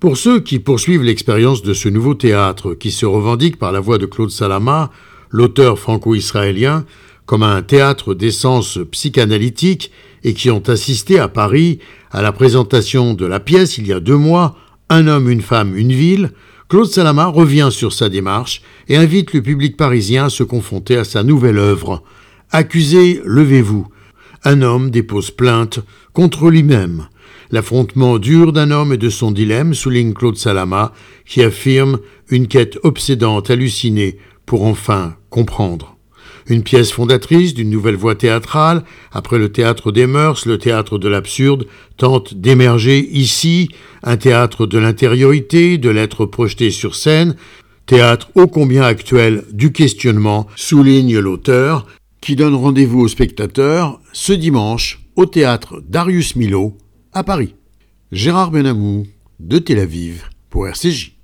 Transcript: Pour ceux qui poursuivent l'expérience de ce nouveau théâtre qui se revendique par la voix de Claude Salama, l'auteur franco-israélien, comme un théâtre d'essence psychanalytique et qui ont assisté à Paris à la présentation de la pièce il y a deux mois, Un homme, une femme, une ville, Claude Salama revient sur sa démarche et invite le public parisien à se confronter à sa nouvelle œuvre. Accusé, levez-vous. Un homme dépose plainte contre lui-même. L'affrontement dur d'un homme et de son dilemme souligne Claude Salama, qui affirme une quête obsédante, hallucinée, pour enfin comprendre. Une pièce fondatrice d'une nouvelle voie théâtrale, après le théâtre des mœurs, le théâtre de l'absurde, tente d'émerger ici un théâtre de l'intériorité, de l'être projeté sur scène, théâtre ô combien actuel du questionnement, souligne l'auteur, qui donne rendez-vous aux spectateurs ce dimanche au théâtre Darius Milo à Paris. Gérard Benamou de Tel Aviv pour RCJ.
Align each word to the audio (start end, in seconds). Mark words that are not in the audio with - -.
Pour 0.00 0.16
ceux 0.16 0.38
qui 0.38 0.60
poursuivent 0.60 1.02
l'expérience 1.02 1.62
de 1.62 1.74
ce 1.74 1.88
nouveau 1.88 2.14
théâtre 2.14 2.74
qui 2.74 2.92
se 2.92 3.04
revendique 3.04 3.58
par 3.58 3.72
la 3.72 3.80
voix 3.80 3.98
de 3.98 4.06
Claude 4.06 4.30
Salama, 4.30 4.92
l'auteur 5.28 5.76
franco-israélien, 5.76 6.84
comme 7.26 7.42
un 7.42 7.62
théâtre 7.62 8.14
d'essence 8.14 8.78
psychanalytique 8.92 9.90
et 10.22 10.34
qui 10.34 10.50
ont 10.50 10.62
assisté 10.68 11.18
à 11.18 11.26
Paris 11.26 11.80
à 12.12 12.22
la 12.22 12.30
présentation 12.30 13.12
de 13.12 13.26
la 13.26 13.40
pièce 13.40 13.76
il 13.76 13.88
y 13.88 13.92
a 13.92 13.98
deux 13.98 14.16
mois, 14.16 14.56
Un 14.88 15.08
homme, 15.08 15.28
une 15.28 15.42
femme, 15.42 15.76
une 15.76 15.92
ville, 15.92 16.30
Claude 16.68 16.86
Salama 16.86 17.26
revient 17.26 17.68
sur 17.72 17.92
sa 17.92 18.08
démarche 18.08 18.62
et 18.88 18.96
invite 18.96 19.32
le 19.32 19.42
public 19.42 19.76
parisien 19.76 20.26
à 20.26 20.30
se 20.30 20.44
confronter 20.44 20.96
à 20.96 21.04
sa 21.04 21.24
nouvelle 21.24 21.58
œuvre. 21.58 22.04
Accusé, 22.52 23.20
levez-vous. 23.24 23.88
Un 24.44 24.62
homme 24.62 24.90
dépose 24.90 25.30
plainte 25.30 25.80
contre 26.12 26.50
lui-même. 26.50 27.08
L'affrontement 27.50 28.18
dur 28.18 28.52
d'un 28.52 28.70
homme 28.70 28.92
et 28.92 28.98
de 28.98 29.08
son 29.08 29.32
dilemme 29.32 29.74
souligne 29.74 30.12
Claude 30.12 30.36
Salama, 30.36 30.92
qui 31.26 31.42
affirme 31.42 31.98
une 32.28 32.46
quête 32.46 32.78
obsédante, 32.82 33.50
hallucinée, 33.50 34.18
pour 34.46 34.64
enfin 34.64 35.16
comprendre. 35.30 35.96
Une 36.46 36.62
pièce 36.62 36.92
fondatrice 36.92 37.52
d'une 37.52 37.68
nouvelle 37.68 37.96
voie 37.96 38.14
théâtrale, 38.14 38.82
après 39.12 39.38
le 39.38 39.50
théâtre 39.50 39.92
des 39.92 40.06
mœurs, 40.06 40.46
le 40.46 40.56
théâtre 40.56 40.98
de 40.98 41.08
l'absurde, 41.08 41.66
tente 41.98 42.34
d'émerger 42.34 42.98
ici 43.12 43.68
un 44.02 44.16
théâtre 44.16 44.66
de 44.66 44.78
l'intériorité, 44.78 45.76
de 45.76 45.90
l'être 45.90 46.24
projeté 46.24 46.70
sur 46.70 46.94
scène, 46.94 47.36
théâtre 47.84 48.30
ô 48.34 48.46
combien 48.46 48.82
actuel 48.82 49.44
du 49.52 49.72
questionnement, 49.72 50.46
souligne 50.56 51.18
l'auteur, 51.18 51.86
qui 52.28 52.36
donne 52.36 52.54
rendez-vous 52.54 53.00
aux 53.00 53.08
spectateurs 53.08 54.02
ce 54.12 54.34
dimanche 54.34 55.00
au 55.16 55.24
théâtre 55.24 55.82
Darius 55.88 56.36
Milo 56.36 56.76
à 57.14 57.24
Paris. 57.24 57.54
Gérard 58.12 58.50
Benamou 58.50 59.06
de 59.40 59.58
Tel 59.58 59.78
Aviv 59.78 60.28
pour 60.50 60.68
RCJ. 60.68 61.17